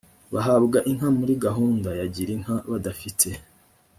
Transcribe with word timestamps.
bahabwa 0.33 0.77
inka 0.91 1.09
muri 1.19 1.33
gahunda 1.45 1.89
ya 1.99 2.05
girinka 2.15 2.55
badafite 2.71 3.27